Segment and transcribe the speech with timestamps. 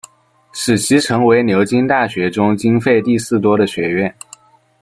[0.51, 4.11] 使其成为牛津大学中经费第四多的学院。